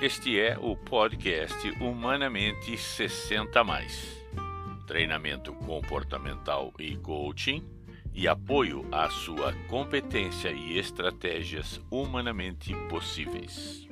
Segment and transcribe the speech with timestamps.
[0.00, 4.24] Este é o podcast Humanamente 60 mais.
[4.86, 7.62] Treinamento comportamental e coaching
[8.14, 13.86] e apoio à sua competência e estratégias humanamente possíveis.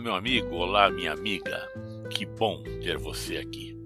[0.00, 1.68] Meu amigo, olá, minha amiga.
[2.10, 3.76] Que bom ter você aqui.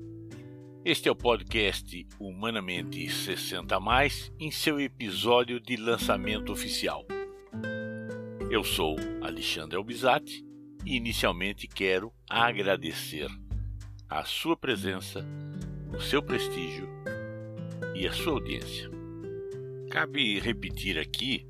[0.85, 7.05] Este é o podcast Humanamente 60 Mais, em seu episódio de lançamento oficial.
[8.49, 10.45] Eu sou Alexandre Albizati
[10.87, 13.29] e inicialmente quero agradecer
[14.09, 15.27] a sua presença,
[15.93, 16.89] o seu prestígio
[17.93, 18.89] e a sua audiência.
[19.91, 21.45] Cabe repetir aqui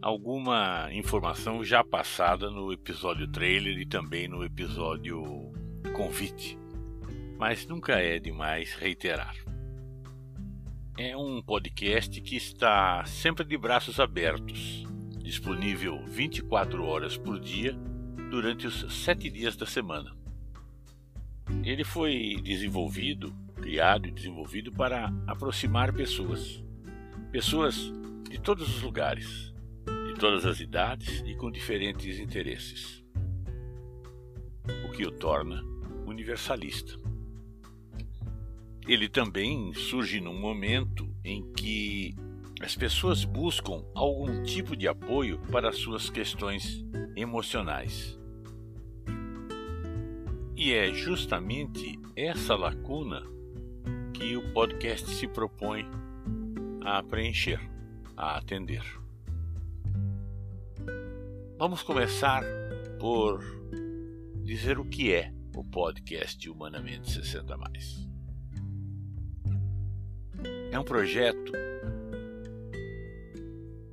[0.00, 5.52] alguma informação já passada no episódio trailer e também no episódio
[5.94, 6.58] convite,
[7.38, 9.34] mas nunca é demais reiterar.
[10.96, 14.84] É um podcast que está sempre de braços abertos,
[15.22, 17.72] disponível 24 horas por dia
[18.30, 20.16] durante os sete dias da semana.
[21.64, 26.62] Ele foi desenvolvido, criado e desenvolvido para aproximar pessoas,
[27.32, 27.92] pessoas
[28.28, 29.54] de todos os lugares,
[30.18, 33.04] todas as idades e com diferentes interesses,
[34.84, 35.62] o que o torna
[36.06, 36.98] universalista.
[38.86, 42.16] Ele também surge num momento em que
[42.60, 48.18] as pessoas buscam algum tipo de apoio para suas questões emocionais.
[50.56, 53.22] E é justamente essa lacuna
[54.12, 55.86] que o podcast se propõe
[56.80, 57.60] a preencher,
[58.16, 58.82] a atender.
[61.58, 62.44] Vamos começar
[63.00, 63.42] por
[64.44, 68.08] dizer o que é o podcast Humanamente 60 Mais.
[70.70, 71.50] É um projeto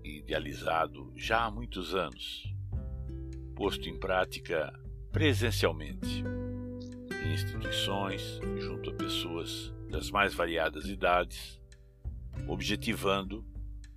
[0.04, 2.44] idealizado já há muitos anos,
[3.56, 4.72] posto em prática
[5.12, 6.24] presencialmente
[7.26, 11.60] em instituições, junto a pessoas das mais variadas idades,
[12.48, 13.44] objetivando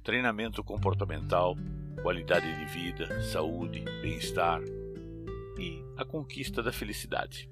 [0.08, 1.54] treinamento comportamental
[2.02, 4.58] qualidade de vida, saúde, bem-estar
[5.58, 7.46] e a conquista da felicidade.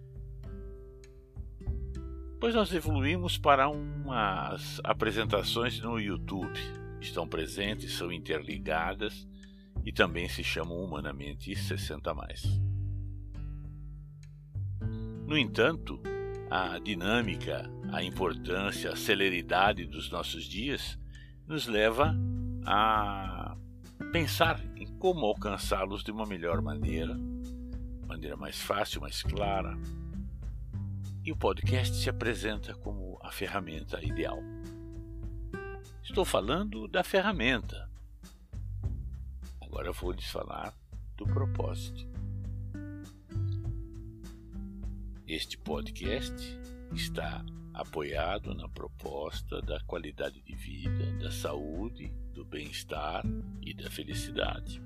[2.40, 6.58] Pois nós evoluímos para umas apresentações no YouTube.
[6.98, 9.28] Estão presentes, são interligadas
[9.84, 12.42] e também se chamam humanamente 60 mais.
[15.26, 16.00] No entanto,
[16.50, 20.98] a dinâmica, a importância, a celeridade dos nossos dias
[21.46, 22.16] nos leva
[22.66, 23.56] a
[24.12, 27.16] pensar em como alcançá-los de uma melhor maneira,
[28.06, 29.78] maneira mais fácil, mais clara.
[31.24, 34.38] E o podcast se apresenta como a ferramenta ideal.
[36.02, 37.88] Estou falando da ferramenta.
[39.60, 40.74] Agora vou lhes falar
[41.16, 42.06] do propósito.
[45.26, 46.60] Este podcast
[46.92, 47.44] está
[47.76, 53.22] apoiado na proposta da qualidade de vida, da saúde, do bem-estar
[53.60, 54.82] e da felicidade.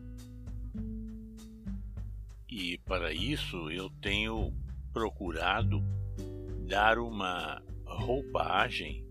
[2.49, 4.53] E para isso eu tenho
[4.93, 5.81] procurado
[6.67, 9.07] dar uma roupagem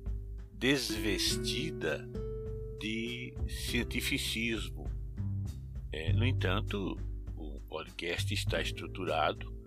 [0.53, 2.05] desvestida
[2.81, 4.91] de cientificismo.
[5.89, 6.97] É, no entanto,
[7.37, 9.57] o podcast está estruturado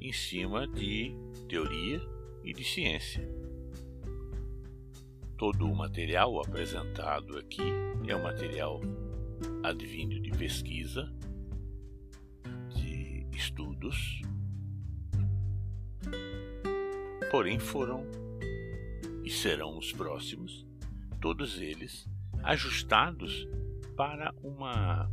[0.00, 1.12] em cima de
[1.48, 2.00] teoria
[2.44, 3.28] e de ciência.
[5.36, 7.62] Todo o material apresentado aqui
[8.08, 8.80] é um material
[9.62, 11.12] advindo de pesquisa,
[12.74, 14.22] de estudos,
[17.30, 18.06] porém foram
[19.22, 20.66] e serão os próximos,
[21.20, 22.08] todos eles
[22.42, 23.46] ajustados
[23.94, 25.10] para uma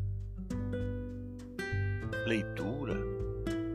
[2.25, 2.95] leitura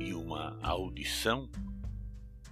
[0.01, 1.51] e uma audição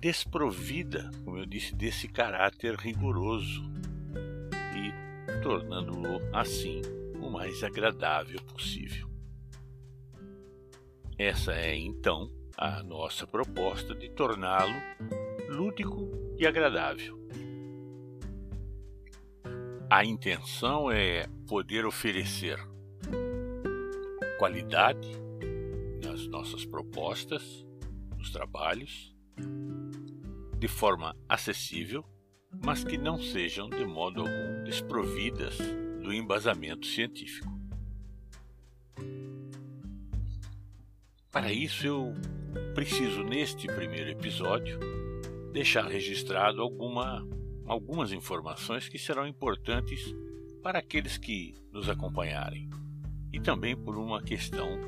[0.01, 3.76] desprovida, como eu disse, desse caráter rigoroso
[5.47, 6.83] tornando-o assim
[7.23, 9.09] o mais agradável possível.
[11.17, 12.29] Essa é então
[12.59, 14.75] a nossa proposta de torná-lo
[15.49, 17.17] lúdico e agradável.
[19.89, 22.59] A intenção é poder oferecer
[24.41, 25.13] qualidade
[26.05, 27.65] nas nossas propostas,
[28.19, 29.15] nos trabalhos,
[30.59, 32.05] de forma acessível,
[32.51, 35.59] mas que não sejam de modo algum desprovidas
[36.03, 37.55] do embasamento científico.
[41.31, 42.15] Para isso, eu
[42.75, 44.79] preciso, neste primeiro episódio,
[45.53, 47.27] deixar registrado alguma,
[47.67, 50.15] algumas informações que serão importantes
[50.63, 52.69] para aqueles que nos acompanharem
[53.33, 54.79] e também por uma questão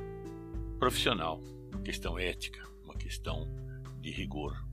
[0.78, 1.40] profissional,
[1.84, 3.46] questão ética, uma questão
[4.00, 4.67] de rigor.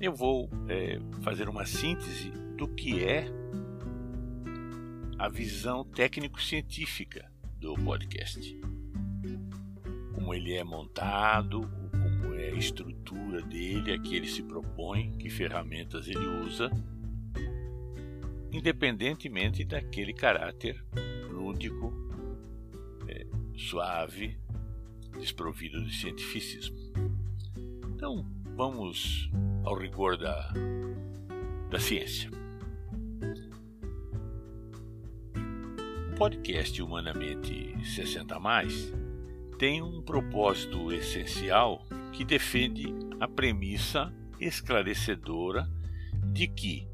[0.00, 3.26] Eu vou é, fazer uma síntese do que é
[5.18, 8.60] a visão técnico-científica do podcast.
[10.14, 15.30] Como ele é montado, como é a estrutura dele, a que ele se propõe, que
[15.30, 16.70] ferramentas ele usa
[18.56, 20.82] independentemente daquele caráter
[21.30, 21.92] lúdico,
[23.06, 24.38] é, suave,
[25.18, 26.76] desprovido de cientificismo.
[27.94, 28.26] Então,
[28.56, 29.30] vamos
[29.64, 30.50] ao rigor da,
[31.70, 32.30] da ciência.
[36.10, 38.92] O podcast Humanamente 60 Mais
[39.58, 42.86] tem um propósito essencial que defende
[43.20, 44.10] a premissa
[44.40, 45.68] esclarecedora
[46.32, 46.88] de que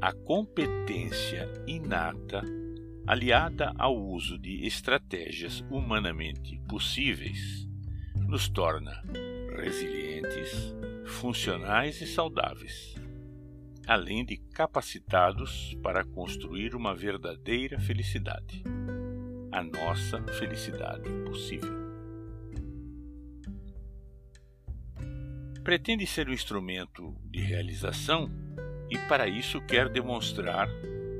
[0.00, 2.42] a competência inata,
[3.06, 7.68] aliada ao uso de estratégias humanamente possíveis,
[8.26, 9.00] nos torna
[9.56, 10.74] resilientes,
[11.08, 12.94] funcionais e saudáveis,
[13.86, 18.62] além de capacitados para construir uma verdadeira felicidade,
[19.50, 21.76] a nossa felicidade possível.
[25.64, 28.30] Pretende ser um instrumento de realização
[28.90, 30.68] e para isso quer demonstrar,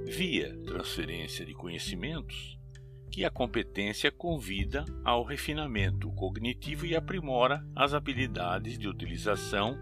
[0.07, 2.58] via transferência de conhecimentos,
[3.11, 9.77] que a competência convida ao refinamento cognitivo e aprimora as habilidades de utilização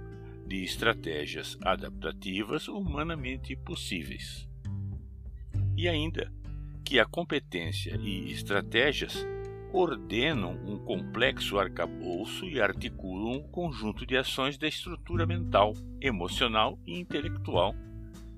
[0.46, 4.49] de estratégias adaptativas humanamente possíveis.
[5.76, 6.32] E ainda
[6.84, 9.26] que a competência e estratégias
[9.73, 16.99] ordenam um complexo arcabouço e articulam um conjunto de ações da estrutura mental, emocional e
[16.99, 17.75] intelectual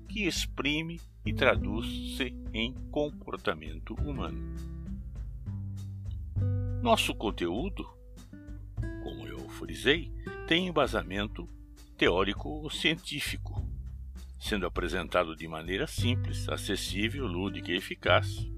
[0.07, 4.78] que exprime e traduz-se em comportamento humano.
[6.81, 7.87] Nosso conteúdo,
[9.03, 10.11] como eu frisei,
[10.47, 11.47] tem embasamento
[11.97, 13.61] teórico-científico,
[14.39, 18.49] sendo apresentado de maneira simples, acessível, lúdica e eficaz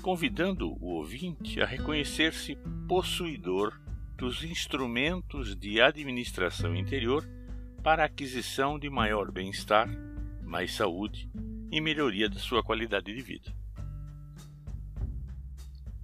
[0.00, 2.56] convidando o ouvinte a reconhecer-se
[2.88, 3.78] possuidor
[4.16, 7.26] dos instrumentos de administração interior
[7.82, 9.88] para aquisição de maior bem-estar,
[10.42, 11.30] mais saúde
[11.70, 13.59] e melhoria da sua qualidade de vida.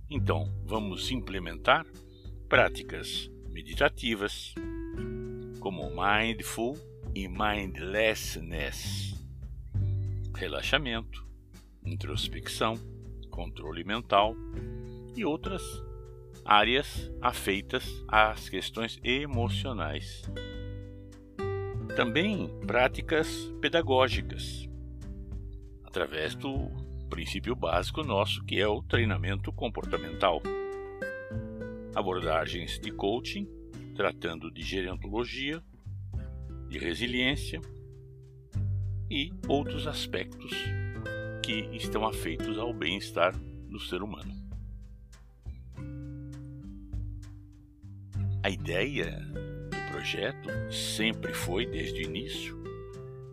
[0.08, 1.84] Então, vamos implementar
[2.48, 4.54] práticas meditativas,
[5.58, 6.78] como mindful
[7.14, 9.14] e mindlessness,
[10.34, 11.26] relaxamento,
[11.84, 12.78] introspecção
[13.36, 14.34] controle mental
[15.14, 15.62] e outras
[16.42, 20.22] áreas afeitas às questões emocionais.
[21.94, 23.28] Também práticas
[23.60, 24.66] pedagógicas,
[25.84, 26.70] através do
[27.06, 30.42] princípio básico nosso, que é o treinamento comportamental.
[31.94, 33.48] Abordagens de coaching,
[33.94, 35.62] tratando de gerontologia,
[36.68, 37.60] de resiliência
[39.10, 40.52] e outros aspectos
[41.42, 43.32] que estão afeitos ao bem-estar
[43.68, 44.34] do ser humano.
[48.42, 49.10] A ideia
[49.70, 52.56] do projeto sempre foi, desde o início,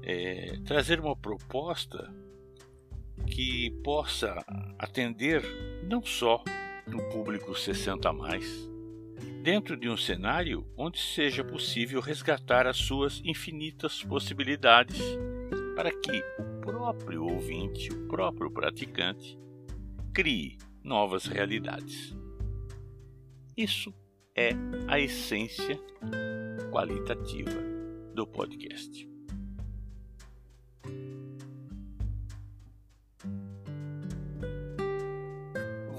[0.01, 2.11] é, trazer uma proposta
[3.33, 4.45] que possa
[4.77, 5.41] atender
[5.89, 6.43] não só
[6.85, 8.69] no público 60 a mais,
[9.41, 15.01] dentro de um cenário onde seja possível resgatar as suas infinitas possibilidades
[15.75, 19.35] para que o próprio ouvinte, o próprio praticante,
[20.13, 22.15] crie novas realidades.
[23.57, 23.91] Isso
[24.35, 24.51] é
[24.87, 25.79] a essência
[26.71, 27.59] qualitativa
[28.13, 29.12] do podcast.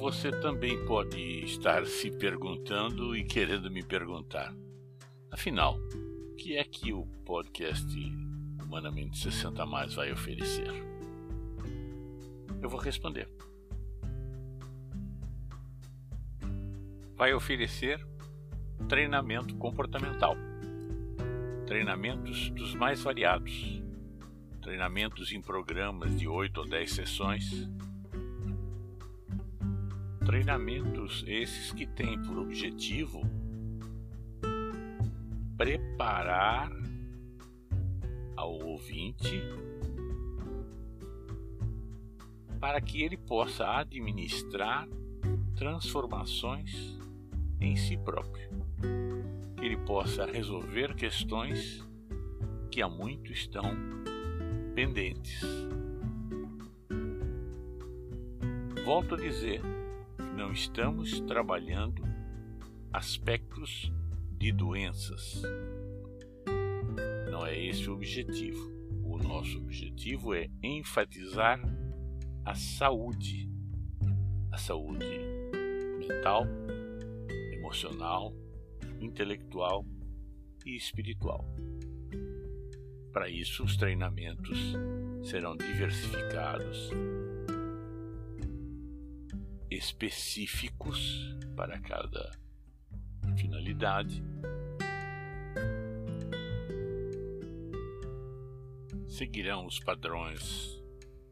[0.05, 4.55] Você também pode estar se perguntando e querendo me perguntar:
[5.31, 7.89] afinal, o que é que o podcast
[8.63, 10.69] Humanamente 60 Mais vai oferecer?
[12.61, 13.31] Eu vou responder.
[17.17, 18.07] Vai oferecer
[18.87, 20.37] treinamento comportamental.
[21.67, 23.83] Treinamentos dos mais variados.
[24.61, 27.67] Treinamentos em programas de 8 ou 10 sessões.
[30.25, 33.21] Treinamentos esses que têm por objetivo
[35.57, 36.73] preparar
[38.37, 39.43] ao ouvinte
[42.59, 44.89] para que ele possa administrar
[45.55, 46.99] transformações
[47.61, 48.51] em si próprio,
[49.57, 51.85] que ele possa resolver questões
[52.71, 53.77] que há muito estão
[54.75, 55.43] pendentes.
[58.85, 59.61] Volto a dizer,
[60.37, 62.03] não estamos trabalhando
[62.93, 63.93] aspectos
[64.37, 65.43] de doenças.
[67.31, 68.73] Não é esse o objetivo.
[69.05, 71.61] O nosso objetivo é enfatizar
[72.45, 73.49] a saúde,
[74.51, 75.07] a saúde
[75.99, 76.47] mental,
[77.53, 78.35] emocional,
[79.01, 79.87] intelectual
[80.67, 81.45] e espiritual.
[83.13, 84.75] Para isso, os treinamentos
[85.23, 86.91] serão diversificados,
[89.75, 92.31] específicos para cada
[93.37, 94.23] finalidade.
[99.09, 100.83] Seguirão os padrões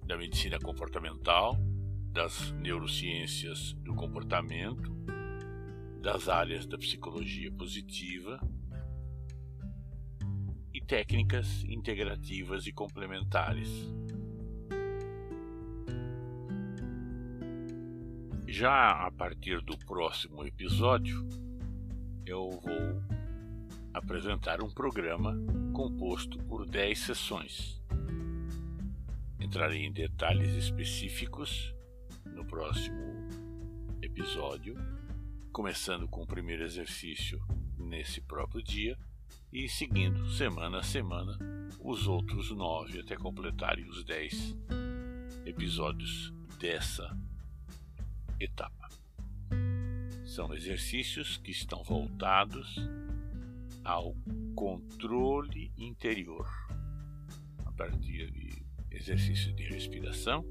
[0.04, 1.56] da medicina comportamental,
[2.12, 4.92] das neurociências do comportamento,
[6.00, 8.40] das áreas da psicologia positiva
[10.92, 13.68] técnicas integrativas e complementares.
[18.52, 21.26] Já a partir do próximo episódio,
[22.26, 23.02] eu vou
[23.94, 25.34] apresentar um programa
[25.72, 27.82] composto por 10 sessões.
[29.40, 31.74] Entrarei em detalhes específicos
[32.26, 33.00] no próximo
[34.02, 34.74] episódio,
[35.50, 37.42] começando com o primeiro exercício
[37.78, 38.98] nesse próprio dia
[39.50, 41.38] e seguindo semana a semana
[41.80, 44.54] os outros nove até completarem os dez
[45.46, 47.18] episódios dessa
[48.44, 48.88] etapa.
[50.24, 52.76] São exercícios que estão voltados
[53.84, 54.14] ao
[54.54, 56.48] controle interior,
[57.64, 60.44] a partir de exercícios de respiração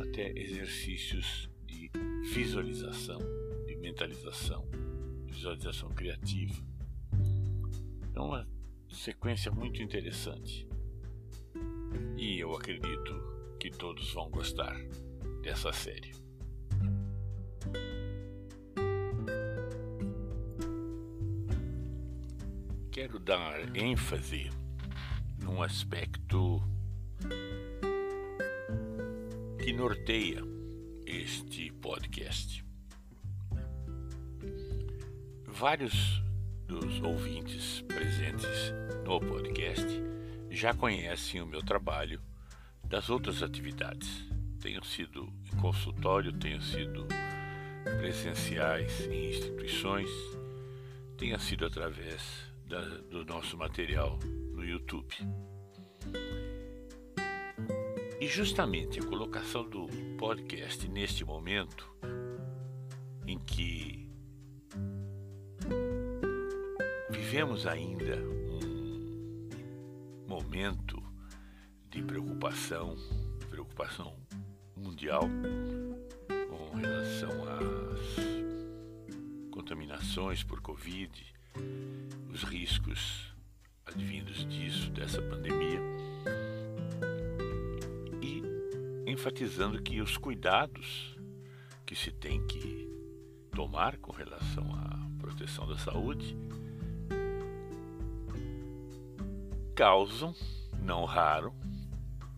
[0.00, 1.90] até exercícios de
[2.32, 3.20] visualização,
[3.66, 4.66] de mentalização,
[5.26, 6.74] visualização criativa
[8.14, 8.46] é uma
[8.88, 10.66] sequência muito interessante.
[12.16, 14.76] E eu acredito que todos vão gostar
[15.42, 16.12] dessa série.
[22.94, 24.52] Quero dar ênfase
[25.42, 26.62] num aspecto
[29.60, 30.40] que norteia
[31.04, 32.64] este podcast.
[35.44, 36.22] Vários
[36.68, 38.72] dos ouvintes presentes
[39.04, 39.88] no podcast
[40.48, 42.22] já conhecem o meu trabalho
[42.84, 44.24] das outras atividades.
[44.60, 47.08] Tenham sido em consultório, tenham sido
[47.98, 50.10] presenciais em instituições,
[51.18, 54.18] tenha sido através da, do nosso material
[54.52, 55.14] no YouTube.
[58.20, 59.86] E justamente a colocação do
[60.18, 61.94] podcast neste momento
[63.26, 64.08] em que
[67.10, 69.48] vivemos ainda um
[70.26, 71.02] momento
[71.90, 72.96] de preocupação,
[73.50, 74.16] preocupação
[74.76, 75.28] mundial
[76.48, 78.16] com relação às
[79.50, 81.33] contaminações por Covid,
[82.32, 83.32] os riscos
[83.86, 85.80] advindos disso, dessa pandemia,
[88.20, 88.42] e
[89.10, 91.16] enfatizando que os cuidados
[91.86, 92.88] que se tem que
[93.52, 96.36] tomar com relação à proteção da saúde
[99.74, 100.34] causam,
[100.82, 101.52] não raro,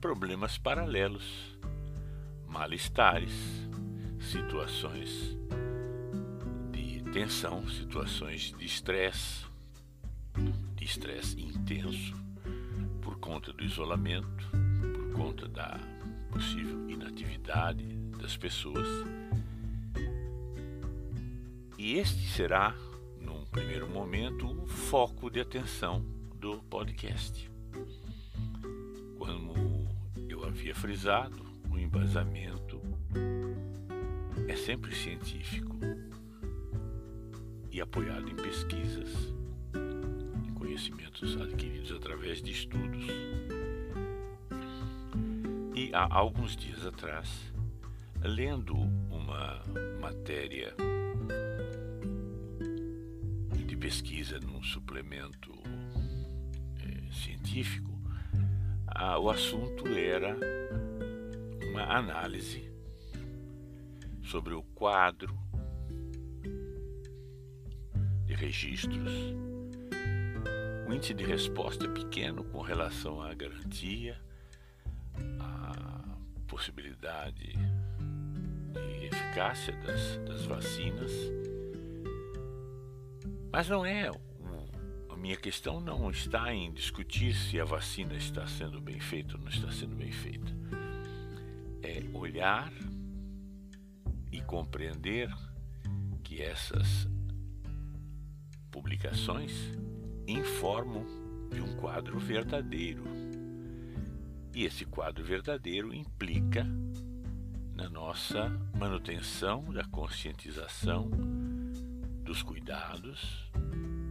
[0.00, 1.58] problemas paralelos,
[2.46, 3.32] malestares,
[4.20, 5.36] situações
[7.16, 9.46] tensão, situações de estresse,
[10.74, 12.14] de estresse intenso,
[13.00, 14.46] por conta do isolamento,
[14.92, 15.80] por conta da
[16.30, 17.86] possível inatividade
[18.20, 18.86] das pessoas.
[21.78, 22.74] E este será,
[23.18, 26.04] num primeiro momento, o foco de atenção
[26.34, 27.50] do podcast.
[29.18, 29.88] Como
[30.28, 32.78] eu havia frisado, o embasamento
[34.46, 35.76] é sempre científico
[37.76, 39.34] e apoiado em pesquisas,
[40.48, 43.04] em conhecimentos adquiridos através de estudos.
[45.74, 47.52] E há alguns dias atrás,
[48.22, 49.62] lendo uma
[50.00, 50.74] matéria
[53.66, 55.52] de pesquisa num suplemento
[57.12, 57.92] científico,
[58.86, 60.34] ah, o assunto era
[61.68, 62.70] uma análise
[64.22, 65.35] sobre o quadro
[68.56, 69.12] registros
[70.88, 74.18] o índice de resposta é pequeno com relação à garantia,
[75.40, 77.52] à possibilidade
[78.72, 81.10] de eficácia das, das vacinas.
[83.52, 84.08] Mas não é.
[85.10, 89.40] A minha questão não está em discutir se a vacina está sendo bem feita ou
[89.40, 90.52] não está sendo bem feita.
[91.82, 92.72] É olhar
[94.30, 95.28] e compreender
[96.22, 97.08] que essas
[98.76, 99.72] publicações
[100.28, 101.06] informam
[101.50, 103.04] de um quadro verdadeiro.
[104.54, 106.62] E esse quadro verdadeiro implica
[107.74, 111.08] na nossa manutenção da conscientização
[112.22, 113.50] dos cuidados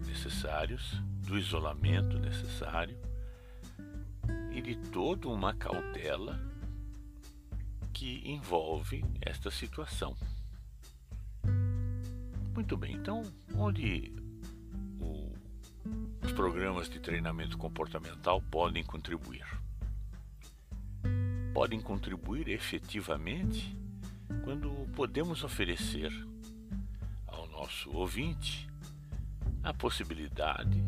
[0.08, 2.98] necessários, do isolamento necessário
[4.52, 6.42] e de toda uma cautela
[7.94, 10.18] que envolve esta situação.
[12.56, 13.22] Muito bem, então,
[13.56, 14.25] onde
[16.36, 19.46] programas de treinamento comportamental podem contribuir?
[21.54, 23.76] Podem contribuir efetivamente
[24.44, 26.12] quando podemos oferecer
[27.26, 28.68] ao nosso ouvinte
[29.64, 30.84] a possibilidade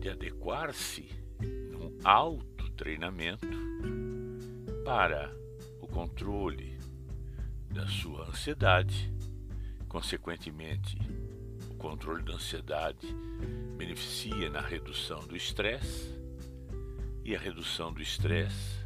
[0.00, 1.08] de adequar-se
[1.70, 3.46] num alto treinamento
[4.84, 5.30] para
[5.80, 6.78] o controle
[7.70, 9.12] da sua ansiedade
[9.92, 10.96] Consequentemente,
[11.68, 13.14] o controle da ansiedade
[13.82, 16.08] beneficia na redução do estresse
[17.24, 18.78] e a redução do estresse,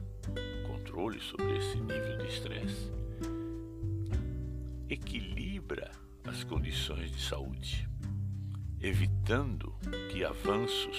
[0.67, 2.91] controle sobre esse nível de estresse,
[4.89, 5.93] equilibra
[6.25, 7.87] as condições de saúde,
[8.81, 9.75] evitando
[10.11, 10.99] que avanços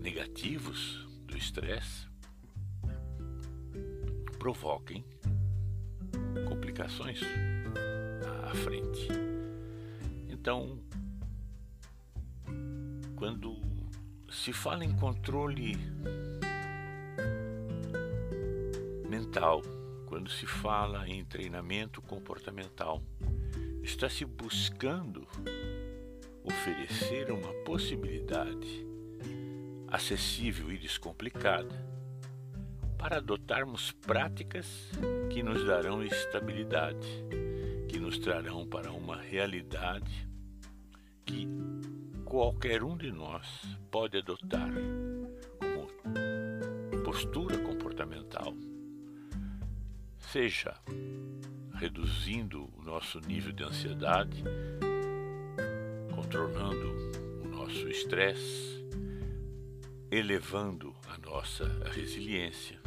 [0.00, 2.06] negativos do estresse
[4.38, 5.04] provoquem
[6.48, 7.20] complicações
[8.48, 9.08] à frente.
[10.28, 10.85] Então,
[13.16, 13.56] quando
[14.30, 15.74] se fala em controle
[19.08, 19.62] mental,
[20.04, 23.02] quando se fala em treinamento comportamental,
[23.82, 25.26] está se buscando
[26.44, 28.86] oferecer uma possibilidade
[29.88, 31.74] acessível e descomplicada
[32.98, 34.90] para adotarmos práticas
[35.30, 37.08] que nos darão estabilidade,
[37.88, 40.28] que nos trarão para uma realidade
[41.24, 41.46] que
[42.26, 43.46] qualquer um de nós
[43.88, 44.68] pode adotar
[45.60, 48.52] como postura comportamental,
[50.18, 50.74] seja
[51.74, 54.42] reduzindo o nosso nível de ansiedade,
[56.14, 56.92] controlando
[57.44, 58.84] o nosso estresse,
[60.10, 62.80] elevando a nossa resiliência,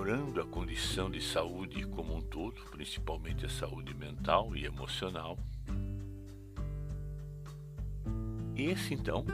[0.00, 5.38] melhorando a condição de saúde como um todo, principalmente a saúde mental e emocional.
[8.56, 9.26] Esse então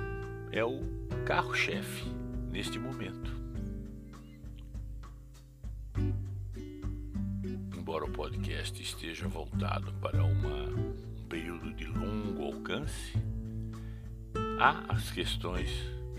[0.50, 0.80] é o
[1.24, 2.04] carro-chefe
[2.50, 3.30] neste momento.
[7.76, 13.12] Embora o podcast esteja voltado para uma, um período de longo alcance,
[14.58, 15.70] há as questões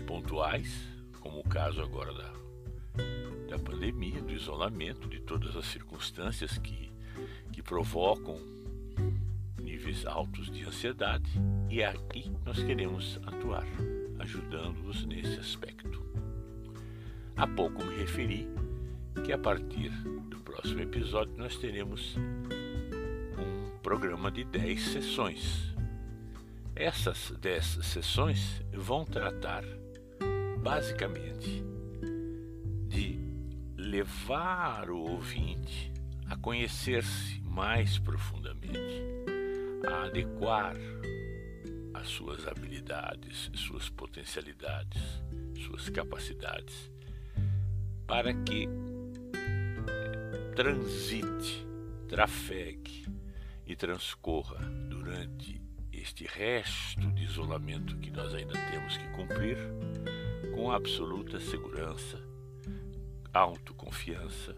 [0.06, 0.72] pontuais,
[1.20, 2.37] como o caso agora da
[3.58, 6.90] da pandemia, do isolamento, de todas as circunstâncias que,
[7.52, 8.38] que provocam
[9.58, 11.30] níveis altos de ansiedade,
[11.68, 13.66] e é aqui nós queremos atuar,
[14.20, 16.02] ajudando-os nesse aspecto.
[17.36, 18.48] Há pouco me referi
[19.24, 19.90] que a partir
[20.28, 25.74] do próximo episódio nós teremos um programa de 10 sessões.
[26.74, 29.64] Essas 10 sessões vão tratar
[30.62, 31.64] basicamente
[33.98, 35.92] levar o ouvinte
[36.28, 39.02] a conhecer-se mais profundamente,
[39.84, 40.76] a adequar
[41.94, 45.02] as suas habilidades, suas potencialidades,
[45.64, 46.92] suas capacidades,
[48.06, 48.68] para que
[50.54, 51.66] transite,
[52.06, 53.04] trafegue
[53.66, 55.60] e transcorra durante
[55.92, 59.58] este resto de isolamento que nós ainda temos que cumprir
[60.54, 62.27] com absoluta segurança
[63.32, 64.56] autoconfiança,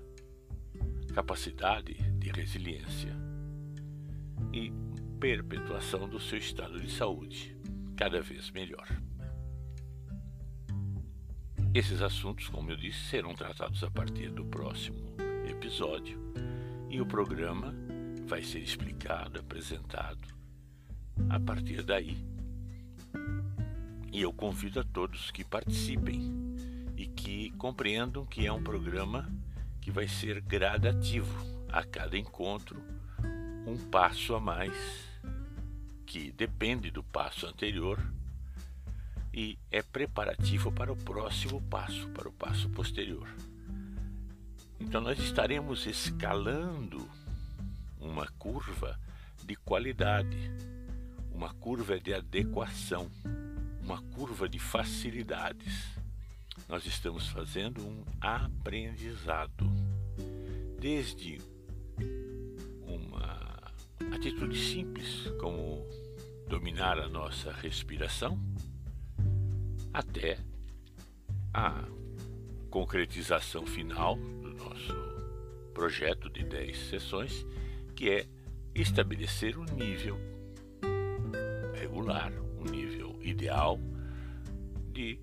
[1.15, 3.15] capacidade de resiliência
[4.53, 4.73] e
[5.19, 7.57] perpetuação do seu estado de saúde
[7.97, 8.87] cada vez melhor.
[11.73, 14.99] Esses assuntos, como eu disse, serão tratados a partir do próximo
[15.49, 16.19] episódio
[16.89, 17.73] e o programa
[18.27, 20.27] vai ser explicado, apresentado
[21.29, 22.17] a partir daí.
[24.13, 26.33] E eu convido a todos que participem
[27.01, 29.27] e que compreendam que é um programa
[29.81, 31.35] que vai ser gradativo
[31.67, 32.79] a cada encontro,
[33.67, 34.75] um passo a mais
[36.05, 37.99] que depende do passo anterior
[39.33, 43.35] e é preparativo para o próximo passo, para o passo posterior.
[44.79, 47.09] Então, nós estaremos escalando
[47.99, 49.01] uma curva
[49.43, 50.37] de qualidade,
[51.33, 53.11] uma curva de adequação,
[53.83, 55.99] uma curva de facilidades.
[56.71, 59.67] Nós estamos fazendo um aprendizado,
[60.79, 61.41] desde
[62.87, 63.73] uma
[64.15, 65.85] atitude simples, como
[66.47, 68.41] dominar a nossa respiração,
[69.93, 70.39] até
[71.53, 71.89] a
[72.71, 74.95] concretização final do nosso
[75.75, 77.45] projeto de 10 sessões,
[77.97, 78.29] que é
[78.77, 80.17] estabelecer um nível
[81.75, 83.77] regular, um nível ideal
[84.93, 85.19] de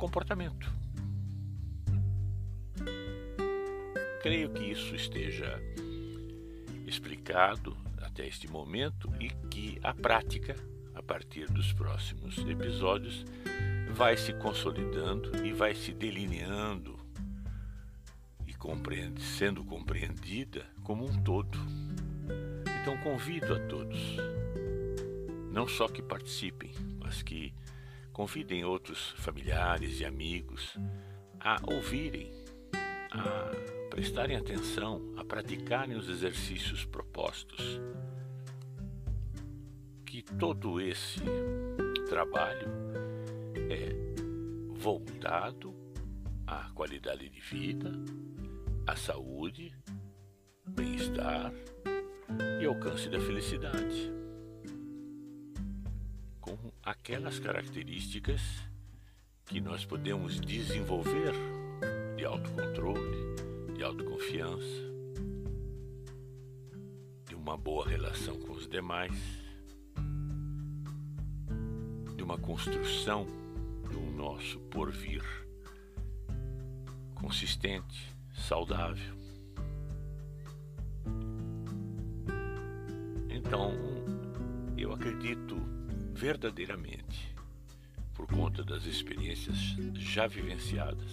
[0.00, 0.72] comportamento.
[4.22, 5.60] Creio que isso esteja
[6.86, 10.56] explicado até este momento e que a prática,
[10.94, 13.26] a partir dos próximos episódios,
[13.92, 16.98] vai se consolidando e vai se delineando
[18.46, 21.58] e compreende, sendo compreendida como um todo.
[22.80, 24.16] Então convido a todos,
[25.52, 27.52] não só que participem, mas que
[28.12, 30.76] convidem outros familiares e amigos
[31.38, 32.30] a ouvirem,
[33.12, 33.50] a
[33.88, 37.80] prestarem atenção, a praticarem os exercícios propostos.
[40.04, 41.20] Que todo esse
[42.08, 42.68] trabalho
[43.70, 43.88] é
[44.74, 45.74] voltado
[46.46, 47.92] à qualidade de vida,
[48.86, 49.72] à saúde,
[50.66, 51.52] bem-estar
[52.60, 54.19] e alcance da felicidade
[56.90, 58.40] aquelas características
[59.46, 61.32] que nós podemos desenvolver
[62.16, 63.36] de autocontrole,
[63.76, 64.90] de autoconfiança,
[67.28, 69.16] de uma boa relação com os demais,
[72.16, 73.24] de uma construção
[73.88, 75.22] do nosso porvir
[77.14, 79.14] consistente, saudável.
[83.28, 83.74] Então,
[84.76, 85.79] eu acredito
[86.20, 87.34] verdadeiramente,
[88.12, 89.56] por conta das experiências
[89.94, 91.10] já vivenciadas,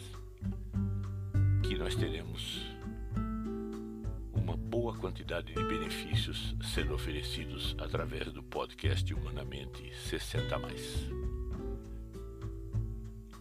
[1.64, 2.62] que nós teremos
[4.34, 11.10] uma boa quantidade de benefícios sendo oferecidos através do podcast Humanamente 60 mais.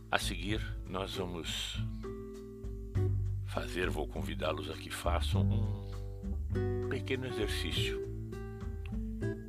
[0.09, 1.83] A seguir, nós vamos
[3.45, 5.43] fazer, vou convidá-los a que façam
[6.55, 8.07] um pequeno exercício.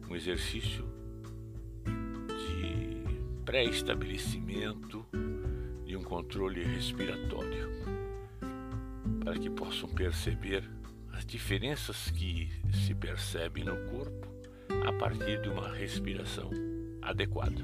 [0.10, 0.97] Um exercício
[3.48, 5.06] pré-estabelecimento
[5.86, 7.70] de um controle respiratório,
[9.24, 10.70] para que possam perceber
[11.14, 14.28] as diferenças que se percebem no corpo
[14.86, 16.52] a partir de uma respiração
[17.02, 17.64] adequada.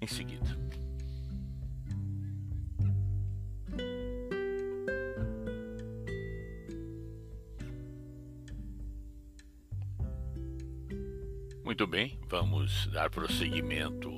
[0.00, 0.50] Em seguida,
[11.72, 14.10] Muito bem, vamos dar prosseguimento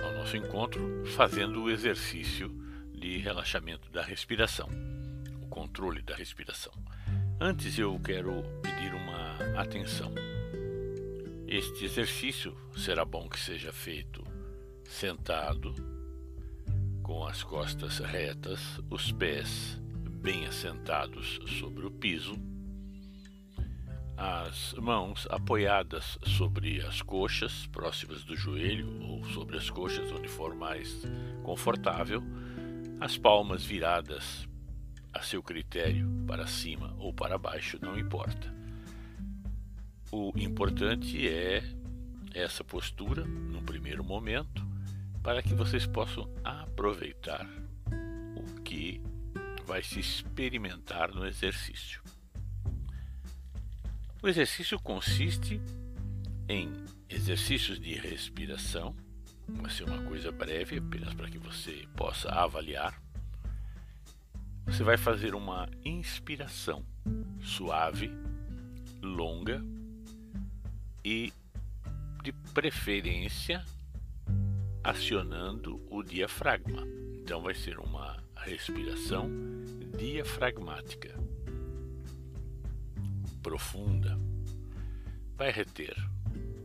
[0.00, 2.48] ao nosso encontro fazendo o exercício
[2.94, 4.68] de relaxamento da respiração,
[5.42, 6.72] o controle da respiração.
[7.40, 10.14] Antes eu quero pedir uma atenção.
[11.48, 14.22] Este exercício será bom que seja feito
[14.84, 15.74] sentado,
[17.02, 19.80] com as costas retas, os pés
[20.22, 22.36] bem assentados sobre o piso
[24.18, 30.56] as mãos apoiadas sobre as coxas próximas do joelho ou sobre as coxas onde for
[30.56, 31.06] mais
[31.44, 32.20] confortável,
[33.00, 34.48] as palmas viradas
[35.14, 38.52] a seu critério para cima ou para baixo, não importa.
[40.10, 41.62] O importante é
[42.34, 44.66] essa postura no primeiro momento
[45.22, 47.48] para que vocês possam aproveitar
[48.34, 49.00] o que
[49.64, 52.02] vai se experimentar no exercício.
[54.20, 55.60] O exercício consiste
[56.48, 56.72] em
[57.08, 58.92] exercícios de respiração,
[59.46, 63.00] vai ser uma coisa breve, apenas para que você possa avaliar.
[64.66, 66.84] Você vai fazer uma inspiração
[67.40, 68.10] suave,
[69.00, 69.64] longa
[71.04, 71.32] e,
[72.24, 73.64] de preferência,
[74.82, 76.82] acionando o diafragma.
[77.22, 79.30] Então, vai ser uma respiração
[79.96, 81.27] diafragmática
[83.48, 84.20] profunda,
[85.34, 85.96] vai reter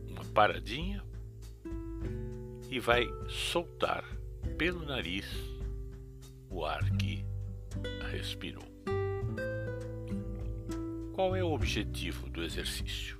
[0.06, 1.02] uma paradinha
[2.70, 4.04] e vai soltar
[4.58, 5.24] pelo nariz
[6.50, 7.24] o ar que
[8.10, 8.68] respirou.
[11.14, 13.18] Qual é o objetivo do exercício?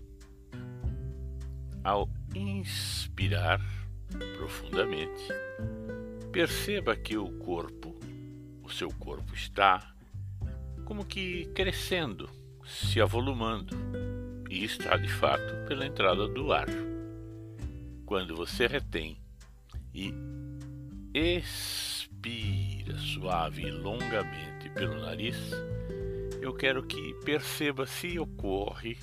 [1.83, 3.63] Ao inspirar
[4.37, 5.27] profundamente,
[6.31, 7.99] perceba que o corpo,
[8.63, 9.95] o seu corpo está
[10.85, 13.77] como que crescendo, se avolumando
[14.51, 16.67] e está de fato pela entrada do ar.
[18.07, 19.19] Quando você retém
[19.93, 20.13] e
[21.15, 25.37] expira suave e longamente pelo nariz,
[26.41, 28.99] eu quero que perceba se ocorre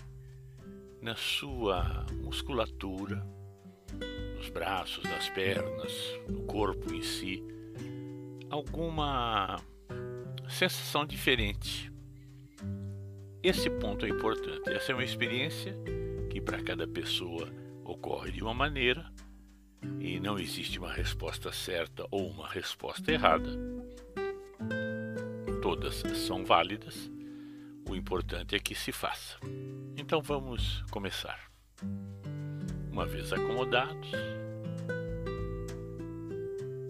[1.02, 3.26] na sua musculatura,
[4.38, 5.91] nos braços, nas pernas,
[6.30, 7.43] no corpo em si,
[8.50, 9.60] alguma
[10.47, 11.90] sensação diferente.
[13.43, 14.69] Esse ponto é importante.
[14.69, 15.75] Essa é uma experiência
[16.30, 17.51] que para cada pessoa
[17.84, 19.12] ocorre de uma maneira
[19.99, 23.49] e não existe uma resposta certa ou uma resposta errada.
[25.62, 27.10] Todas são válidas
[27.91, 29.38] o importante é que se faça.
[29.97, 31.51] Então vamos começar.
[32.89, 34.12] Uma vez acomodados,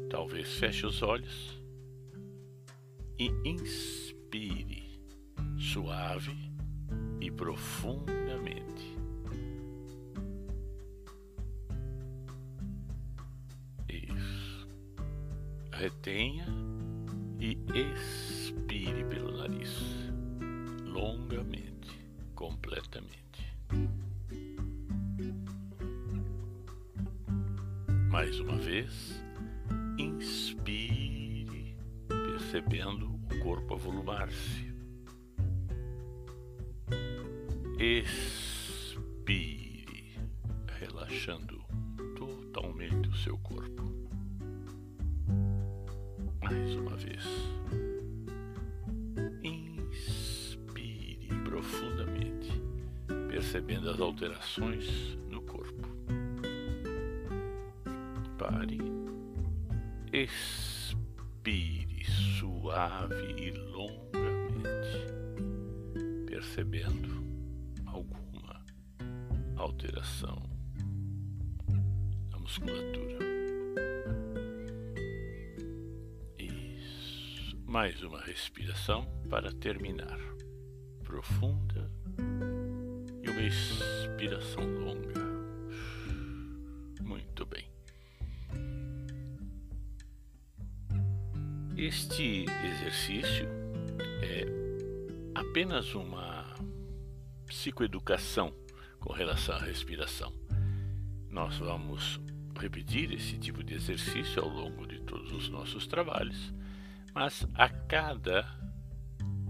[0.09, 1.59] talvez feche os olhos
[3.17, 4.80] e inspire
[5.71, 6.35] suave
[7.21, 8.93] e profundamente.
[13.87, 14.67] Isso.
[15.71, 16.45] Retenha
[17.39, 19.90] e expire pelo nariz
[54.41, 55.87] as alterações no corpo.
[58.39, 58.79] Pare,
[60.11, 62.03] expire
[62.39, 65.05] suave e longamente,
[66.25, 67.23] percebendo
[67.85, 68.65] alguma
[69.57, 70.41] alteração
[72.31, 73.19] na musculatura.
[76.39, 77.55] Isso.
[77.67, 80.19] Mais uma respiração para terminar.
[81.03, 82.00] Profunda
[83.41, 85.19] uma expiração longa.
[87.01, 87.65] Muito bem.
[91.75, 93.47] Este exercício
[94.21, 94.45] é
[95.33, 96.45] apenas uma
[97.47, 98.53] psicoeducação
[98.99, 100.31] com relação à respiração.
[101.27, 102.19] Nós vamos
[102.59, 106.53] repetir esse tipo de exercício ao longo de todos os nossos trabalhos,
[107.15, 108.45] mas a cada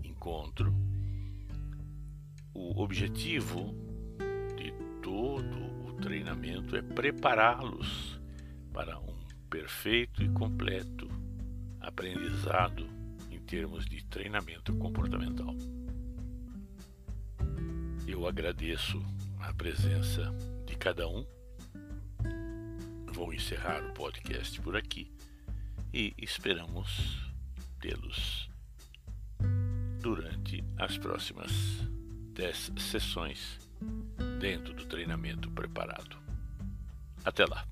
[0.06, 0.81] encontro
[2.82, 3.76] o objetivo
[4.58, 4.72] de
[5.04, 8.20] todo o treinamento é prepará-los
[8.74, 9.16] para um
[9.52, 11.08] perfeito e completo
[11.80, 12.90] aprendizado
[13.30, 15.56] em termos de treinamento comportamental.
[18.08, 19.00] Eu agradeço
[19.40, 20.34] a presença
[20.66, 21.24] de cada um.
[23.14, 25.12] Vou encerrar o podcast por aqui
[25.94, 27.32] e esperamos
[27.80, 28.50] tê-los
[30.00, 31.52] durante as próximas
[32.42, 33.60] 10 sessões
[34.40, 36.18] dentro do treinamento preparado.
[37.24, 37.68] Até lá.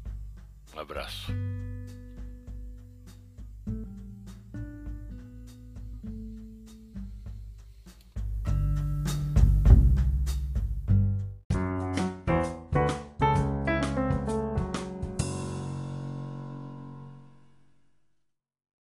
[0.75, 1.31] Um abraço.